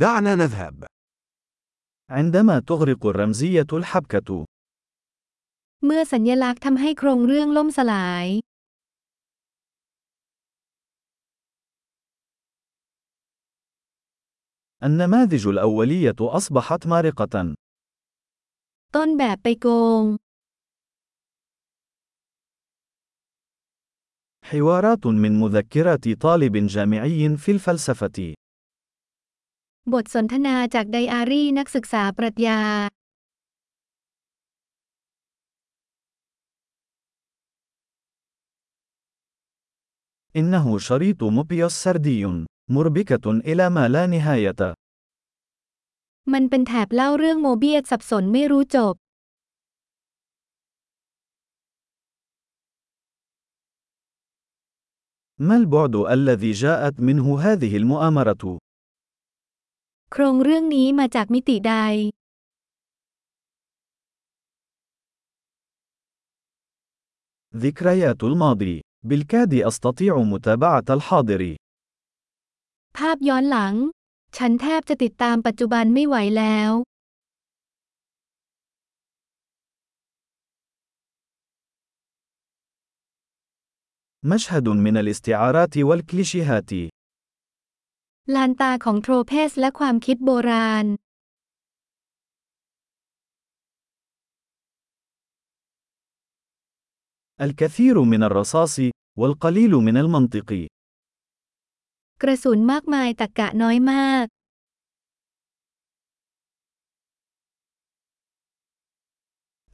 [0.00, 0.85] دعنا نذهب.
[2.09, 4.45] عندما تغرق الرمزية الحبكة،
[5.85, 8.25] เมื่อสัญลักษณ์ทำให้โครงเรื่องล่มสลาย
[14.87, 17.35] النماذج الأولية أصبحت مارقة.
[18.95, 19.67] ต้นแบบไปโก
[20.01, 20.03] ง
[24.49, 28.19] حوارات من مذكرات طالب جامعي في الفلسفة.
[29.92, 32.60] บทสนทนาจากไดอารี่นักศึกษาปรัชญา
[40.40, 42.22] إنه شريط موبيوس سردي،
[42.70, 44.74] مربكة إلى ما لا نهاية.
[46.32, 48.94] มันเป็นแถบเล่าเรื่องโมเบียสสับสนไม่รู้จบ
[55.48, 58.44] ما البعد الذي جاءت منه هذه المؤامرة؟
[60.12, 61.74] โครงเรื่องนี้มาจากมิติใด
[67.64, 68.80] ذكريات الماضي.
[69.08, 71.42] بالكاد أستطيع متابعة الحاضر.
[72.96, 73.74] ภาพย้อนหลัง
[74.36, 76.72] ฉันแทบจะติดตามปัจจุบันไม่ไหวแล้ว
[84.32, 86.72] مشهد من الاستعارات والكليشيهات.
[88.34, 90.86] ลานตาของโทรเพสและความคิดโบราณ
[97.46, 98.76] الكثير من الرصاص
[99.20, 100.50] والقليل من المنطق.
[102.22, 104.26] กระสุนมากมายตะกกะน้อยมาก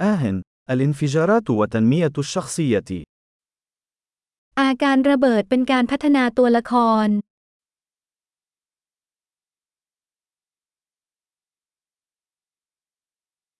[0.00, 2.90] آه، الانفجارات وتنمية الشخصية.
[4.60, 6.74] อาการระเบิดเป็นการพัฒนาตัวละค
[7.06, 7.08] ร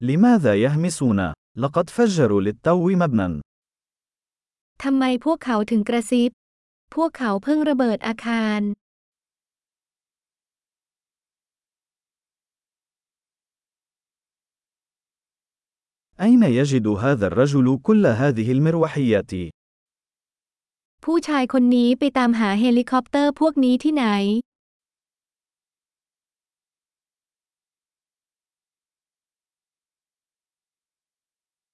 [0.03, 3.41] لماذا يهمسون؟ لقد فجروا للتو مبنى.
[4.83, 6.31] ทำไมพวกเขาถึงกระซิบ
[6.95, 8.61] พวกเขาเพิ่งระเบิดอาคาร
[16.27, 19.33] أين يجد هذا الرجل كل هذه المروحيات؟
[21.05, 24.07] ผู้ชายคนนี้ไปตามหาเฮลิคอปเตอร์พวกนี้ที่ไหน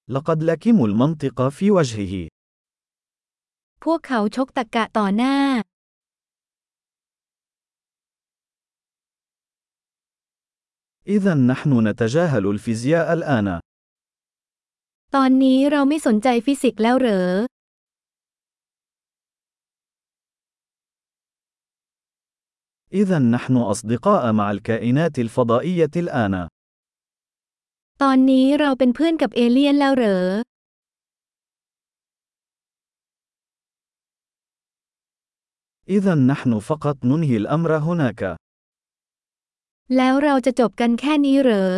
[0.09, 2.27] لقد لكموا المنطق في وجهه.
[3.83, 5.35] พวกเขาชกตะกะต่อหน้า
[11.15, 13.47] إذا نحن نتجاهل الفيزياء الآن.
[15.15, 17.25] ตอนนี้เราไม่สนใจฟิสิกส์แล้วเหรอ
[22.93, 26.47] إذا نحن أصدقاء مع الكائنات الفضائية الآن.
[28.01, 30.23] ตอนนี้เราเป็นเพื่อนกับเอเลี่ยนแล้วเหรอ
[35.97, 38.21] إذا نحن فقط ننهي الأمر هناك.
[39.97, 41.71] แล้วเราจะจบกันแค่นี้เหรอ